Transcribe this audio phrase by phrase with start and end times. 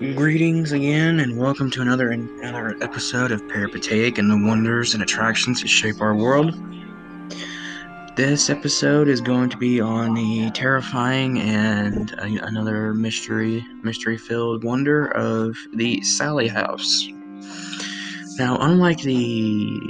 [0.00, 5.60] Greetings again, and welcome to another another episode of Peripateic and the wonders and attractions
[5.60, 6.54] that shape our world.
[8.16, 14.64] This episode is going to be on the terrifying and uh, another mystery mystery filled
[14.64, 17.06] wonder of the Sallie House.
[18.38, 19.82] Now, unlike the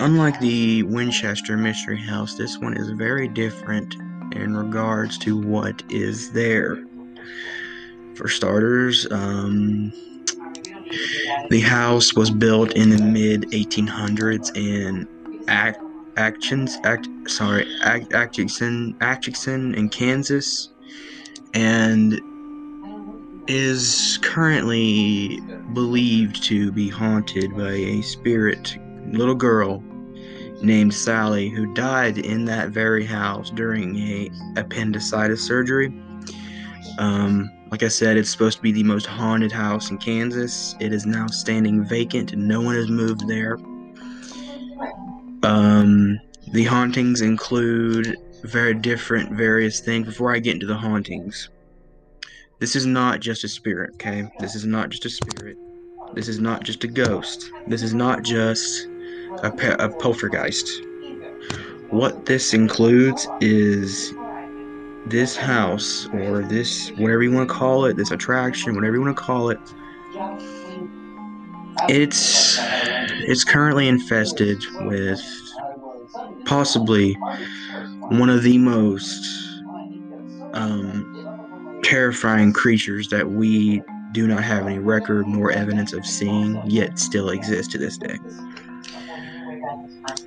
[0.00, 3.94] unlike the Winchester Mystery House, this one is very different
[4.32, 6.84] in regards to what is there.
[8.20, 9.94] For starters, um,
[11.48, 15.08] the house was built in the mid 1800s in
[15.48, 15.80] Act,
[16.18, 20.68] Actions, Act, sorry, Act, Atchison, Atchison, in Kansas,
[21.54, 22.20] and
[23.48, 25.40] is currently
[25.72, 29.82] believed to be haunted by a spirit little girl
[30.60, 35.90] named Sally who died in that very house during a appendicitis surgery.
[36.98, 40.74] Um, like I said, it's supposed to be the most haunted house in Kansas.
[40.80, 42.36] It is now standing vacant.
[42.36, 43.58] No one has moved there.
[45.42, 46.18] Um,
[46.52, 50.06] the hauntings include very different, various things.
[50.06, 51.48] Before I get into the hauntings,
[52.58, 54.28] this is not just a spirit, okay?
[54.40, 55.56] This is not just a spirit.
[56.12, 57.50] This is not just a ghost.
[57.68, 58.88] This is not just
[59.44, 60.68] a, pe- a poltergeist.
[61.90, 64.12] What this includes is
[65.06, 69.16] this house or this whatever you want to call it, this attraction, whatever you want
[69.16, 69.58] to call it,
[71.88, 72.58] it's
[73.22, 75.20] it's currently infested with
[76.44, 77.14] possibly
[78.10, 79.24] one of the most
[80.52, 83.82] um, terrifying creatures that we
[84.12, 88.16] do not have any record nor evidence of seeing, yet still exist to this day.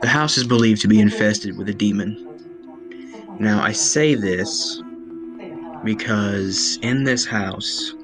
[0.02, 2.33] The house is believed to be infested with a demon.
[3.39, 4.81] Now, I say this
[5.84, 7.95] because in this house,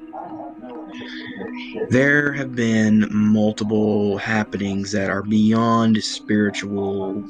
[1.88, 7.24] there have been multiple happenings that are beyond spiritual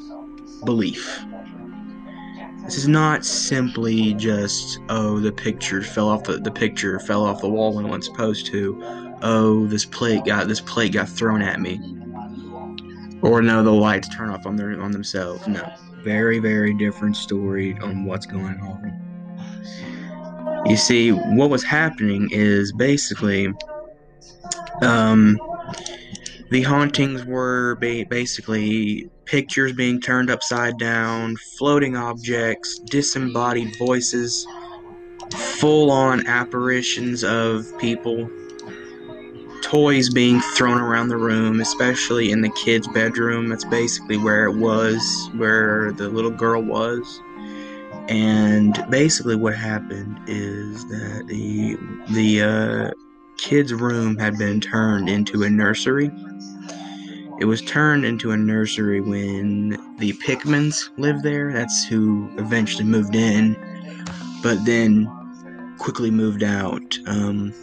[0.64, 1.20] belief.
[2.64, 7.40] This is not simply just, oh, the picture fell off the, the picture fell off
[7.40, 9.18] the wall when it wasn't supposed to.
[9.22, 11.78] Oh, this plate got this plate got thrown at me.
[13.22, 15.46] Or no, the lights turn off on their on themselves.
[15.46, 15.70] No
[16.02, 20.64] very, very different story on what's going on.
[20.66, 23.52] You see, what was happening is basically
[24.82, 25.38] um,
[26.50, 34.46] the hauntings were ba- basically pictures being turned upside down, floating objects, disembodied voices,
[35.34, 38.28] full on apparitions of people
[39.70, 43.48] toys being thrown around the room, especially in the kid's bedroom.
[43.48, 47.22] That's basically where it was, where the little girl was.
[48.08, 51.76] And basically, what happened is that the
[52.12, 52.90] the uh,
[53.36, 56.10] kid's room had been turned into a nursery.
[57.38, 61.52] It was turned into a nursery when the Pickmans lived there.
[61.52, 63.56] That's who eventually moved in,
[64.42, 65.08] but then
[65.78, 66.98] quickly moved out.
[67.06, 67.54] Um,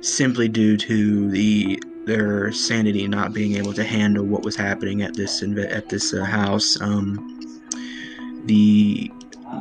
[0.00, 5.14] simply due to the their sanity not being able to handle what was happening at
[5.14, 6.80] this at this uh, house.
[6.80, 7.40] Um,
[8.44, 9.10] the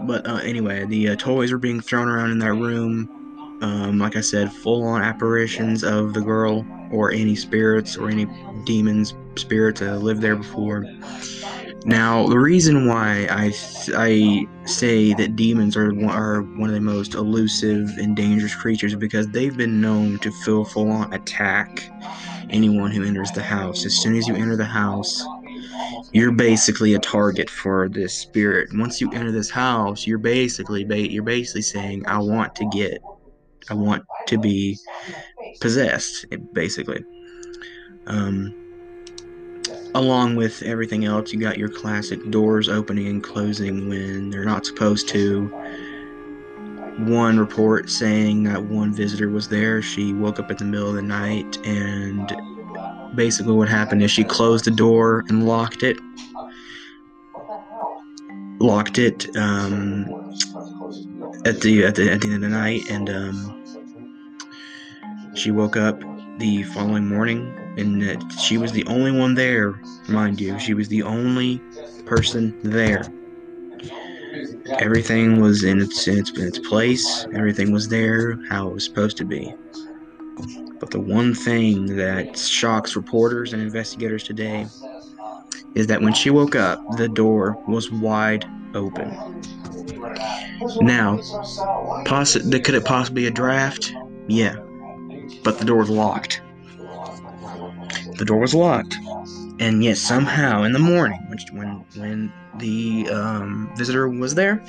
[0.04, 3.10] but uh, anyway, the uh, toys were being thrown around in that room.
[3.62, 8.28] Um, like I said, full-on apparitions of the girl or any spirits or any
[8.66, 10.86] demons, spirits that lived there before.
[11.86, 13.54] Now, the reason why I,
[13.96, 19.00] I say that demons are, are one of the most elusive and dangerous creatures is
[19.00, 21.88] because they've been known to full, full on attack
[22.50, 23.86] anyone who enters the house.
[23.86, 25.24] As soon as you enter the house,
[26.12, 28.70] you're basically a target for this spirit.
[28.74, 33.00] Once you enter this house, you're basically you're basically saying, "I want to get,
[33.70, 34.80] I want to be
[35.62, 37.04] possessed." Basically,
[38.08, 38.65] um,
[39.96, 44.66] along with everything else, you got your classic doors opening and closing when they're not
[44.66, 45.48] supposed to.
[47.00, 49.82] One report saying that one visitor was there.
[49.82, 52.36] She woke up in the middle of the night, and
[53.16, 55.98] basically, what happened is she closed the door and locked it.
[58.60, 60.06] Locked it um,
[61.46, 63.64] at the at the at the end of the night, and um,
[65.36, 66.02] she woke up
[66.40, 70.58] the following morning and that she was the only one there, mind you.
[70.60, 71.62] She was the only
[72.06, 73.06] person there.
[74.80, 78.84] Everything was in its, in its, in its place, everything was there how it was
[78.84, 79.54] supposed to be.
[80.80, 84.68] But the one thing that shocks reporters and investigators today
[85.76, 89.10] is that when she woke up, the door was wide open.
[90.82, 91.18] Now,
[92.06, 93.94] possi- could it possibly be a draft?
[94.28, 94.56] Yeah,
[95.44, 96.42] but the door was locked.
[98.18, 98.96] The door was locked,
[99.60, 101.20] and yet somehow in the morning,
[101.52, 104.64] when when the um, visitor was there,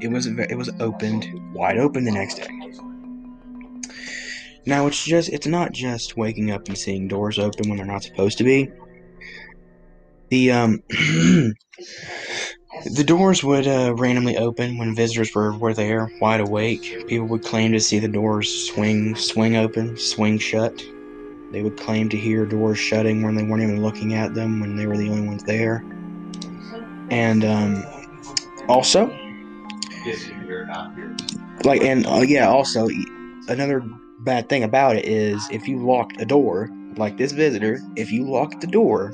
[0.00, 2.48] it was it was opened wide open the next day.
[4.66, 8.02] Now it's just it's not just waking up and seeing doors open when they're not
[8.02, 8.70] supposed to be.
[10.28, 11.54] The um the
[13.04, 17.06] doors would uh, randomly open when visitors were, were there, wide awake.
[17.06, 20.82] People would claim to see the doors swing swing open, swing shut.
[21.50, 24.76] They would claim to hear doors shutting when they weren't even looking at them when
[24.76, 25.84] they were the only ones there.
[27.10, 27.84] And um,
[28.68, 29.06] also,
[31.64, 32.88] like, and uh, yeah, also
[33.48, 33.82] another
[34.20, 38.28] bad thing about it is if you locked a door, like this visitor, if you
[38.28, 39.12] locked the door,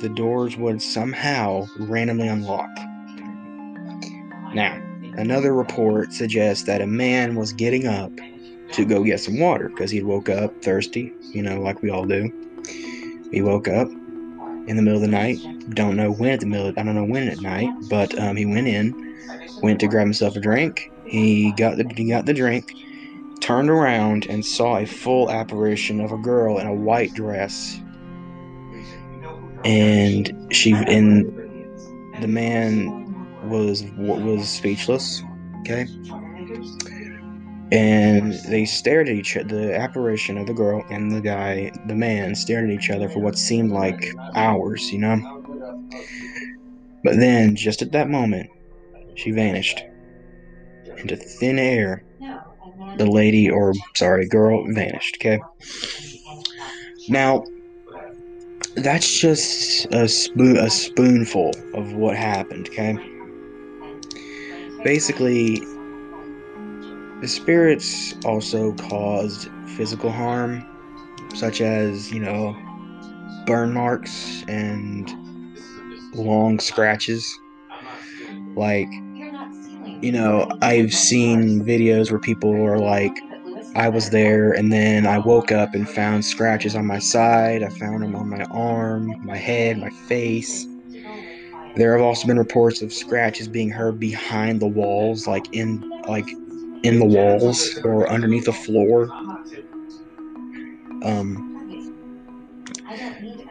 [0.00, 2.70] the doors would somehow randomly unlock.
[4.54, 4.80] Now,
[5.16, 8.12] another report suggests that a man was getting up
[8.72, 12.04] to go get some water because he woke up thirsty, you know, like we all
[12.04, 12.32] do.
[13.30, 13.88] He woke up
[14.66, 15.38] in the middle of the night.
[15.70, 16.68] Don't know when at the middle.
[16.68, 19.16] I don't know when at night, but um, he went in,
[19.62, 20.90] went to grab himself a drink.
[21.04, 22.72] He got the he got the drink,
[23.40, 27.80] turned around and saw a full apparition of a girl in a white dress.
[29.64, 31.24] And she and
[32.20, 33.04] the man
[33.48, 35.22] was was speechless.
[35.60, 35.86] Okay.
[37.72, 39.48] And they stared at each other.
[39.48, 43.20] The apparition of the girl and the guy, the man, stared at each other for
[43.20, 45.42] what seemed like hours, you know?
[47.02, 48.50] But then, just at that moment,
[49.14, 49.82] she vanished
[50.98, 52.04] into thin air
[52.98, 55.40] the lady or sorry girl vanished okay
[57.08, 57.44] now
[58.76, 62.96] that's just a spoon a spoonful of what happened okay
[64.84, 65.60] basically
[67.20, 70.64] the spirits also caused physical harm
[71.34, 72.56] such as you know
[73.46, 75.10] burn marks and
[76.14, 77.38] long scratches
[78.56, 78.88] like
[80.00, 83.12] you know, I've seen videos where people are like,
[83.74, 87.62] I was there and then I woke up and found scratches on my side.
[87.62, 90.66] I found them on my arm, my head, my face.
[91.76, 96.28] There have also been reports of scratches being heard behind the walls, like in like
[96.84, 99.08] in the walls or underneath the floor.
[101.02, 101.50] Um,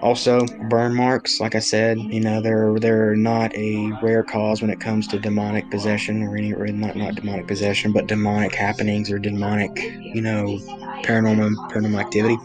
[0.02, 4.70] also, burn marks, like I said, you know, they're they're not a rare cause when
[4.70, 9.10] it comes to demonic possession or any or not not demonic possession, but demonic happenings
[9.10, 10.60] or demonic, you know,
[11.04, 12.38] paranormal paranormal activity.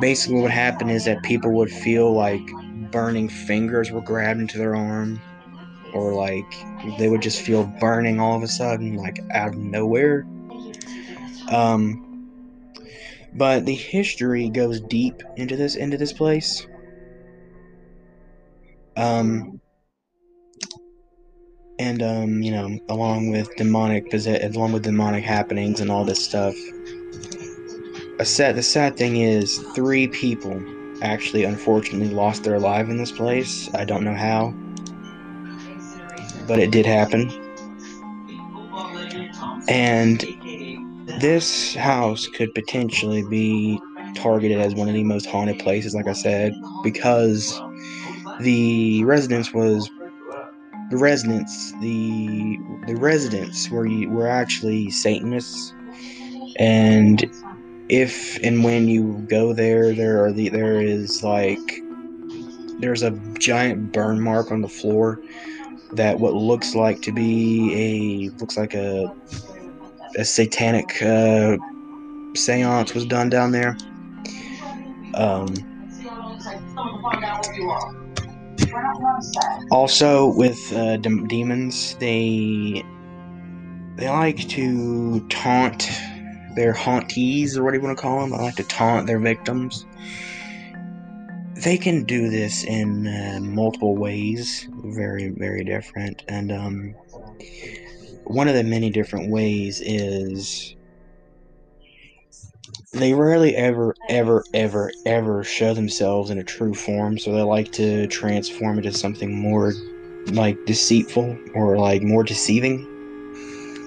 [0.00, 2.42] Basically, what happened is that people would feel like
[2.92, 5.20] burning fingers were grabbed into their arm,
[5.96, 6.44] or like
[6.98, 10.26] they would just feel burning all of a sudden, like out of nowhere.
[11.50, 12.02] Um,
[13.32, 16.66] but the history goes deep into this into this place.
[18.96, 19.60] Um,
[21.78, 26.54] and um, you know, along with demonic along with demonic happenings and all this stuff.
[28.18, 30.62] A sad the sad thing is three people
[31.02, 33.68] actually unfortunately lost their life in this place.
[33.74, 34.54] I don't know how.
[36.46, 37.30] But it did happen.
[39.68, 40.24] And
[41.20, 43.80] this house could potentially be
[44.14, 47.60] targeted as one of the most haunted places, like I said, because
[48.40, 49.90] the residence was
[50.90, 55.74] the residents the the residents were were actually Satanists,
[56.58, 57.24] and
[57.88, 61.58] if and when you go there, there are the there is like
[62.78, 65.20] there's a giant burn mark on the floor
[65.92, 69.06] that what looks like to be a looks like a
[70.16, 71.56] a satanic uh,
[72.34, 73.76] seance was done down there.
[75.14, 75.54] Um,
[79.70, 82.84] also, with uh, de- demons, they
[83.96, 85.88] they like to taunt
[86.54, 88.32] their hauntees, or what do you want to call them.
[88.32, 89.86] I like to taunt their victims.
[91.66, 96.94] They can do this in uh, multiple ways, very, very different, and um,
[98.22, 100.76] one of the many different ways is
[102.92, 107.72] they rarely ever ever ever ever show themselves in a true form so they like
[107.72, 109.72] to transform into something more
[110.26, 112.86] like deceitful or like more deceiving.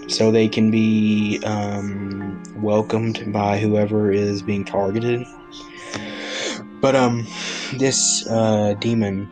[0.09, 5.25] So they can be um, welcomed by whoever is being targeted
[6.81, 7.25] but um
[7.77, 9.27] this uh, demon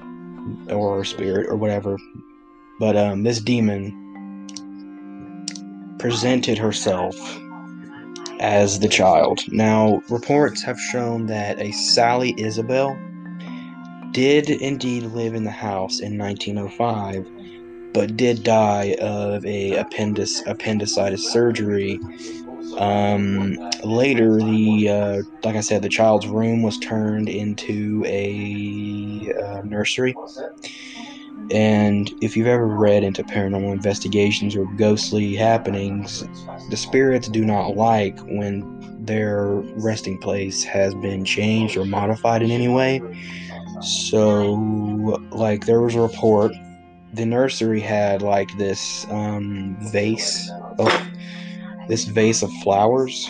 [0.69, 1.97] or spirit or whatever
[2.79, 3.93] But um, this demon
[5.99, 7.15] presented herself
[8.39, 9.41] as the child.
[9.47, 12.97] Now, reports have shown that a Sally Isabel
[14.11, 17.27] did indeed live in the house in 1905,
[17.93, 21.99] but did die of a appendix appendicitis surgery.
[22.75, 29.61] Um, later, the uh, like I said, the child's room was turned into a uh,
[29.63, 30.15] nursery.
[31.51, 36.23] And if you've ever read into paranormal investigations or ghostly happenings,
[36.69, 38.65] the spirits do not like when
[39.05, 39.45] their
[39.77, 43.01] resting place has been changed or modified in any way.
[43.81, 44.53] So,
[45.31, 46.51] like, there was a report.
[47.13, 51.07] The nursery had like this um, vase, oh,
[51.87, 53.29] this vase of flowers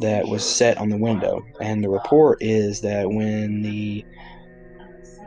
[0.00, 1.40] that was set on the window.
[1.60, 4.04] And the report is that when the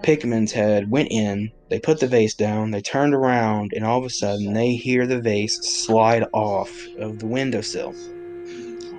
[0.03, 4.05] Pickmans had went in, they put the vase down, they turned around, and all of
[4.05, 7.93] a sudden they hear the vase slide off of the windowsill,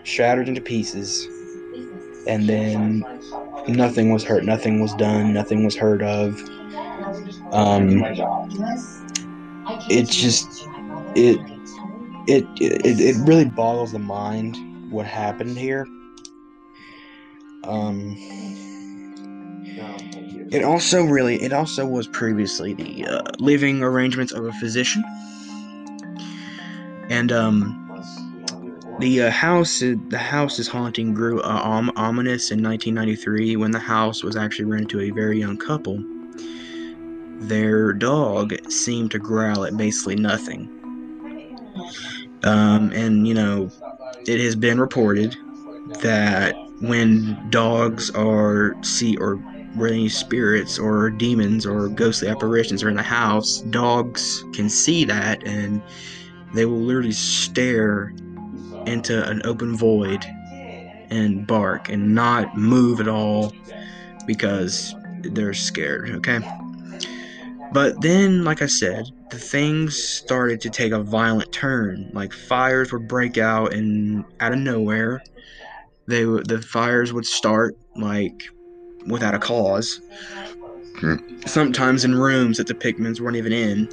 [0.04, 1.26] shattered into pieces,
[2.26, 3.04] and then
[3.68, 6.40] nothing was hurt, nothing was done, nothing was heard of.
[7.52, 8.02] Um,
[9.90, 10.66] it just
[11.14, 11.38] it
[12.26, 14.56] it it it really boggles the mind
[14.90, 15.86] what happened here.
[17.64, 18.16] Um,
[20.50, 25.02] it also really, it also was previously the uh, living arrangements of a physician,
[27.08, 27.78] and um,
[28.98, 34.22] the uh, house, the house's haunting grew uh, om- ominous in 1993 when the house
[34.22, 36.02] was actually rented to a very young couple.
[37.40, 40.68] Their dog seemed to growl at basically nothing,
[42.44, 43.70] um, and you know,
[44.26, 45.36] it has been reported
[46.00, 49.36] that when dogs are see or
[49.74, 55.04] when any spirits or demons or ghostly apparitions are in the house, dogs can see
[55.04, 55.80] that and
[56.54, 58.12] they will literally stare
[58.86, 60.24] into an open void
[61.10, 63.52] and bark and not move at all
[64.26, 66.40] because they're scared, okay?
[67.72, 72.10] But then, like I said, the things started to take a violent turn.
[72.12, 75.22] Like fires would break out and out of nowhere.
[76.06, 78.42] They the fires would start like
[79.06, 80.00] without a cause.
[81.46, 83.88] Sometimes in rooms that the Pickmans weren't even in.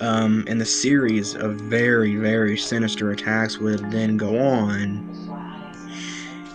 [0.00, 5.21] Um, and the series of very, very sinister attacks would then go on.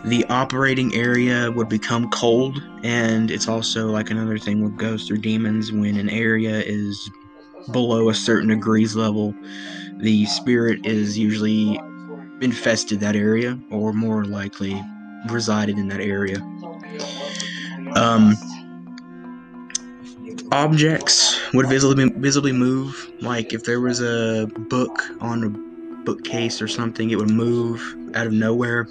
[0.06, 5.18] The operating area would become cold, and it's also like another thing with ghosts or
[5.18, 7.10] demons when an area is
[7.72, 9.34] below a certain degrees level,
[9.98, 11.80] the spirit is usually
[12.42, 14.82] infested that area, or more likely
[15.30, 16.38] resided in that area.
[17.96, 18.36] Um,
[20.52, 23.12] objects would visibly visibly move.
[23.22, 25.50] Like if there was a book on a
[26.04, 27.82] bookcase or something, it would move
[28.14, 28.88] out of nowhere.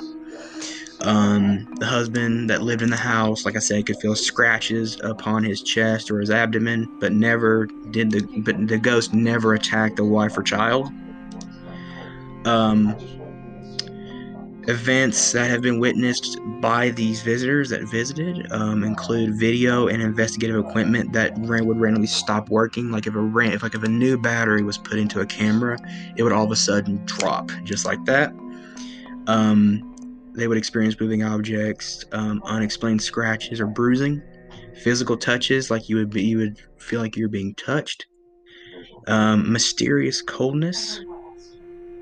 [1.02, 5.44] Um, the husband that lived in the house, like I said, could feel scratches upon
[5.44, 10.04] his chest or his abdomen, but never did the but the ghost never attacked the
[10.04, 10.90] wife or child.
[12.46, 12.96] Um,
[14.68, 20.56] Events that have been witnessed by these visitors that visited um, include video and investigative
[20.56, 22.90] equipment that ran, would randomly stop working.
[22.90, 25.78] Like if a ran, if like if a new battery was put into a camera,
[26.16, 28.34] it would all of a sudden drop just like that.
[29.28, 29.95] Um,
[30.36, 34.22] they would experience moving objects, um, unexplained scratches or bruising,
[34.82, 38.06] physical touches like you would be, you would feel like you're being touched,
[39.06, 41.00] um, mysterious coldness,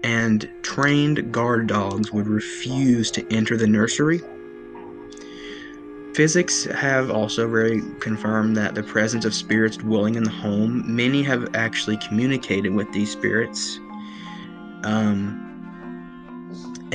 [0.02, 4.20] and trained guard dogs would refuse to enter the nursery.
[6.14, 11.22] Physics have also very confirmed that the presence of spirits dwelling in the home, many
[11.22, 13.80] have actually communicated with these spirits.
[14.84, 15.43] Um,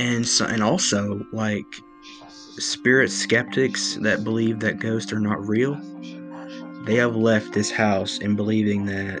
[0.00, 1.66] and so, and also like
[2.58, 5.78] spirit skeptics that believe that ghosts are not real,
[6.86, 9.20] they have left this house in believing that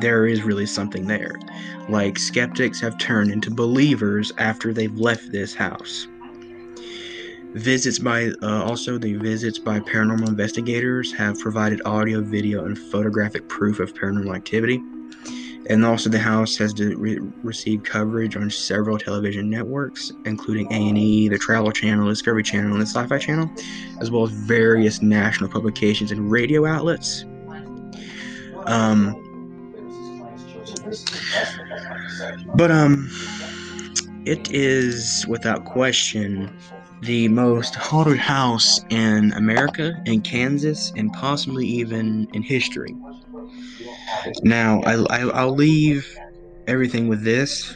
[0.00, 1.38] there is really something there.
[1.88, 6.06] Like, skeptics have turned into believers after they've left this house.
[7.54, 13.48] Visits by, uh, also, the visits by paranormal investigators have provided audio, video, and photographic
[13.48, 14.82] proof of paranormal activity.
[15.66, 21.38] And also, the house has re- received coverage on several television networks, including A&E, the
[21.38, 23.50] Travel Channel, Discovery Channel, and the Sci-Fi Channel,
[24.00, 27.24] as well as various national publications and radio outlets.
[28.66, 29.18] Um,
[32.54, 33.08] but um,
[34.24, 36.56] it is without question
[37.02, 42.94] the most haunted house in America, in Kansas, and possibly even in history.
[44.42, 46.06] Now, I, I, I'll leave
[46.66, 47.74] everything with this.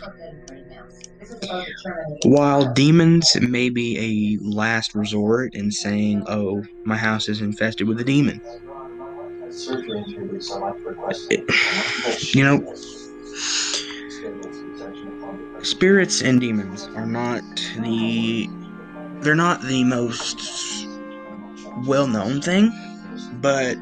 [2.24, 8.00] While demons may be a last resort in saying, oh, my house is infested with
[8.00, 8.40] a demon,
[11.30, 12.74] it, you know,
[15.62, 17.42] spirits and demons are not
[17.80, 18.48] the
[19.20, 20.86] they're not the most
[21.86, 22.70] well-known thing
[23.40, 23.76] but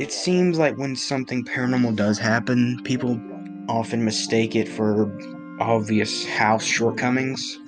[0.00, 3.20] it seems like when something paranormal does happen people
[3.68, 5.12] often mistake it for
[5.60, 7.58] obvious house shortcomings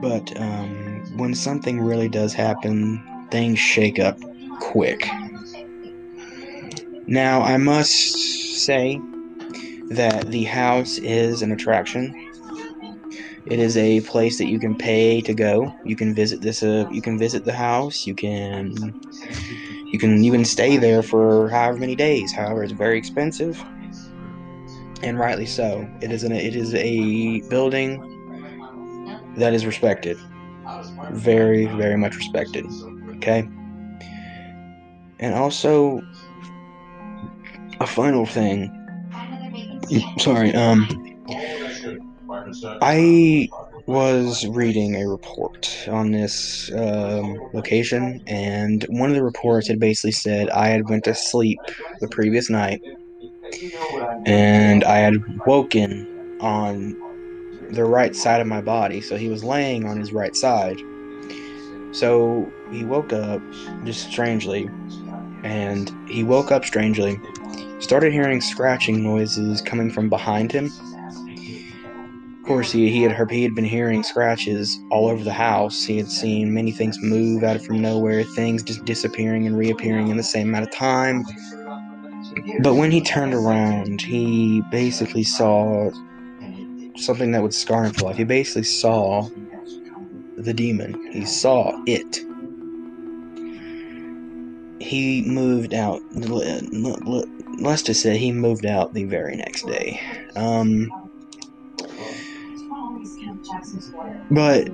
[0.00, 4.18] but um, when something really does happen things shake up
[4.60, 5.08] quick
[7.06, 8.14] now i must
[8.64, 9.00] say
[9.90, 12.14] that the house is an attraction.
[13.46, 15.72] It is a place that you can pay to go.
[15.84, 16.62] You can visit this.
[16.62, 18.06] Uh, you can visit the house.
[18.06, 18.94] You can.
[19.92, 22.32] You can even stay there for however many days.
[22.32, 23.62] However, it's very expensive,
[25.02, 25.88] and rightly so.
[26.00, 26.32] It is an.
[26.32, 28.02] It is a building
[29.36, 30.18] that is respected.
[31.10, 32.66] Very, very much respected.
[33.16, 33.48] Okay.
[35.18, 36.00] And also,
[37.80, 38.70] a final thing
[40.18, 40.86] Sorry, um,
[42.80, 43.48] I
[43.86, 50.12] was reading a report on this um, location, and one of the reports had basically
[50.12, 51.58] said I had went to sleep
[52.00, 52.82] the previous night,
[54.26, 55.14] and I had
[55.46, 56.96] woken on
[57.70, 59.00] the right side of my body.
[59.00, 60.80] So he was laying on his right side.
[61.92, 63.40] So he woke up
[63.84, 64.68] just strangely,
[65.44, 67.18] and he woke up strangely
[67.78, 70.70] started hearing scratching noises coming from behind him.
[72.46, 75.82] Course, he, he had he had been hearing scratches all over the house.
[75.82, 80.16] He had seen many things move out from nowhere, things just disappearing and reappearing in
[80.16, 81.24] the same amount of time.
[82.62, 85.90] But when he turned around, he basically saw
[86.96, 88.16] something that would scar him for life.
[88.16, 89.28] He basically saw
[90.36, 90.94] the demon.
[91.10, 92.20] He saw it.
[94.80, 96.00] He moved out
[97.58, 100.00] let's just say he moved out the very next day.
[100.36, 100.90] Um,
[104.30, 104.68] but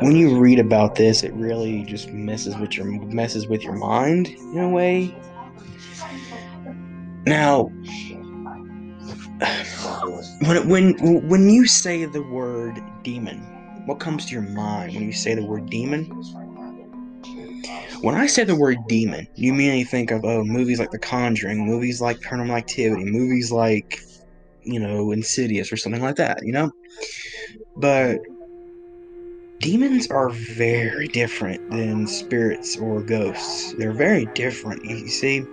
[0.00, 4.28] when you read about this, it really just messes with your messes with your mind
[4.28, 5.14] in a way.
[7.26, 7.70] Now,
[10.42, 13.38] when when when you say the word demon,
[13.86, 16.04] what comes to your mind when you say the word demon?
[18.02, 21.64] When I say the word demon, you mainly think of oh movies like The Conjuring,
[21.64, 24.00] movies like Paranormal Activity, movies like
[24.64, 26.70] you know Insidious or something like that, you know.
[27.76, 28.20] But
[29.60, 33.74] demons are very different than spirits or ghosts.
[33.78, 35.44] They're very different, you see.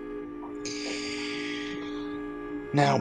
[2.74, 3.00] Now,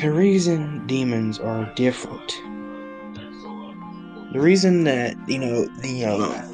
[0.00, 2.42] the reason demons are different,
[4.32, 6.50] the reason that you know the uh,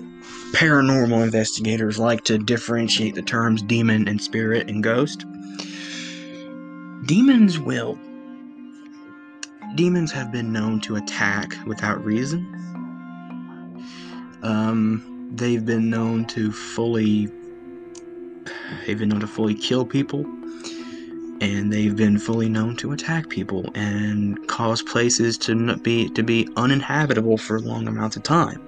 [0.53, 5.25] paranormal investigators like to differentiate the terms demon and spirit and ghost.
[7.07, 7.97] Demons will.
[9.77, 12.45] Demons have been known to attack without reason.
[14.43, 17.29] Um, they've been known to fully.
[18.85, 20.25] They've been known to fully kill people,
[21.41, 26.49] and they've been fully known to attack people and cause places to be to be
[26.57, 28.61] uninhabitable for long amounts of time.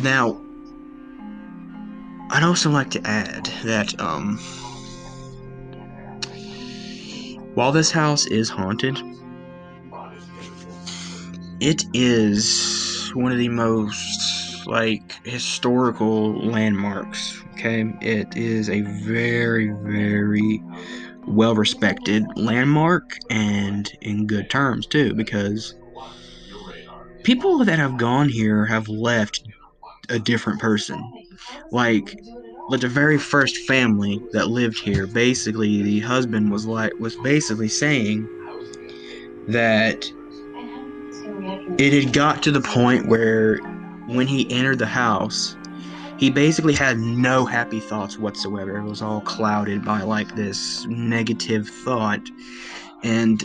[0.00, 0.40] Now,
[2.30, 4.38] I'd also like to add that um,
[7.54, 9.00] while this house is haunted,
[11.60, 17.42] it is one of the most like historical landmarks.
[17.52, 20.62] Okay, it is a very, very
[21.26, 25.74] well respected landmark and in good terms too because
[27.22, 29.42] people that have gone here have left
[30.08, 31.12] a different person.
[31.70, 32.16] Like
[32.68, 37.68] like the very first family that lived here, basically the husband was like was basically
[37.68, 38.28] saying
[39.48, 40.10] that
[41.78, 43.58] it had got to the point where
[44.06, 45.56] when he entered the house,
[46.18, 48.78] he basically had no happy thoughts whatsoever.
[48.78, 52.20] It was all clouded by like this negative thought,
[53.02, 53.44] and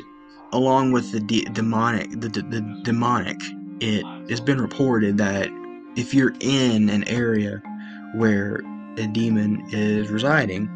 [0.53, 3.37] along with the de- demonic, the, the, the demonic,
[3.81, 5.49] it has been reported that
[5.95, 7.61] if you're in an area
[8.15, 8.61] where
[8.99, 10.69] a demon is residing,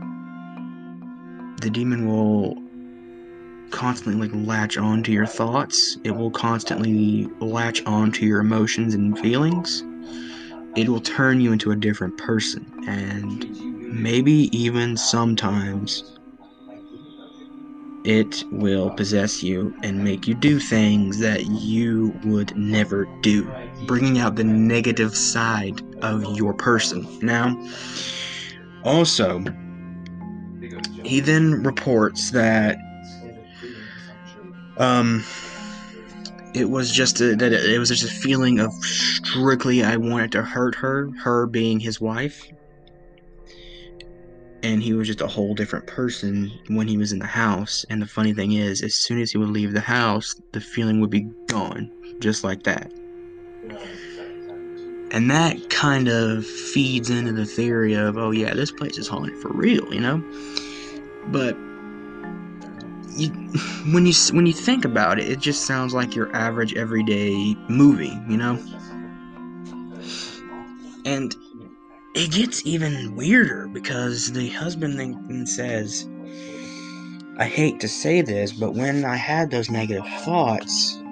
[1.62, 2.58] the demon will
[3.72, 5.98] constantly like latch on to your thoughts.
[6.04, 9.84] It will constantly latch on to your emotions and feelings.
[10.76, 12.66] it will turn you into a different person.
[12.88, 13.46] And
[13.94, 16.04] maybe even sometimes
[18.04, 23.50] it will possess you and make you do things that you would never do,
[23.86, 27.08] bringing out the negative side of your person.
[27.22, 27.58] Now,
[28.84, 29.44] also,
[31.04, 32.78] he then reports that
[34.78, 35.24] um,
[36.54, 40.44] it was just a, that it was just a feeling of strictly I wanted to
[40.44, 42.48] hurt her, her being his wife.
[44.62, 47.86] And he was just a whole different person when he was in the house.
[47.90, 51.02] And the funny thing is, as soon as he would leave the house, the feeling
[51.02, 52.90] would be gone, just like that.
[55.14, 59.38] And that kind of feeds into the theory of, oh yeah, this place is haunted
[59.38, 60.24] for real, you know?
[61.28, 61.56] But
[63.16, 63.30] you,
[63.94, 68.20] when you when you think about it, it just sounds like your average everyday movie,
[68.28, 68.58] you know.
[71.06, 71.36] And
[72.16, 76.10] it gets even weirder because the husband then says,
[77.38, 81.03] "I hate to say this, but when I had those negative thoughts."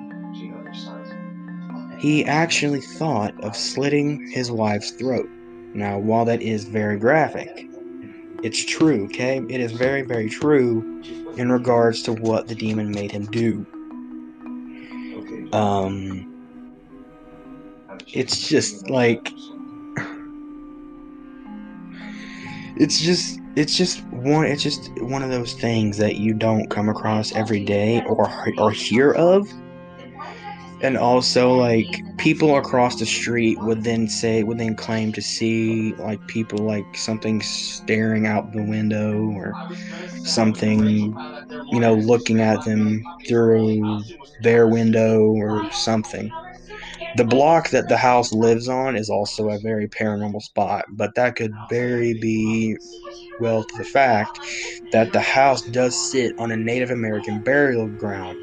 [2.01, 5.29] He actually thought of slitting his wife's throat.
[5.75, 7.69] Now, while that is very graphic,
[8.41, 9.37] it's true, okay?
[9.47, 11.03] It is very, very true
[11.37, 13.67] in regards to what the demon made him do.
[15.53, 16.27] Um,
[18.07, 19.31] it's just like
[22.77, 26.89] it's just it's just one it's just one of those things that you don't come
[26.89, 29.47] across every day or or hear of
[30.81, 31.85] and also like
[32.17, 36.85] people across the street would then say would then claim to see like people like
[36.97, 39.53] something staring out the window or
[40.25, 41.15] something
[41.71, 44.03] you know looking at them through
[44.41, 46.31] their window or something.
[47.17, 51.35] The block that the house lives on is also a very paranormal spot but that
[51.35, 52.77] could very be
[53.39, 54.39] well to the fact
[54.91, 58.37] that the house does sit on a native american burial ground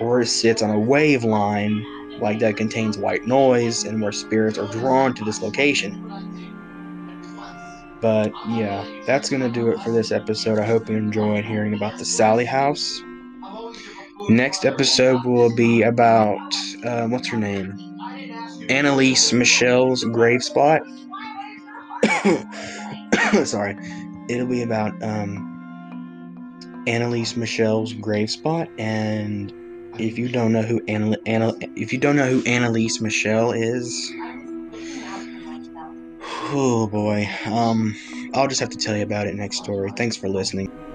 [0.00, 1.84] or it sits on a wave line
[2.20, 6.04] like that contains white noise and where spirits are drawn to this location.
[8.00, 10.58] But yeah, that's going to do it for this episode.
[10.58, 13.02] I hope you enjoyed hearing about the Sallie House.
[14.28, 17.72] Next episode will be about, uh, what's her name?
[18.68, 20.82] Anneliese Michel's grave spot.
[23.44, 23.76] Sorry.
[24.28, 29.52] It'll be about um, Anneliese Michel's grave spot and
[29.98, 34.12] if you don't know who Anna, Anna, if you don't know who Anneliese Michel is,
[36.50, 37.94] oh boy, um,
[38.34, 39.90] I'll just have to tell you about it next story.
[39.96, 40.87] Thanks for listening.